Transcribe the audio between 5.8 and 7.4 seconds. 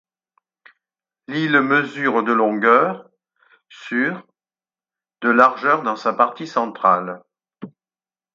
dans sa partie centrale.